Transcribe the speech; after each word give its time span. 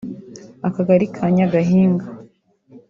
akagari 0.67 1.05
ka 1.15 1.25
Nyagahinga 1.35 2.05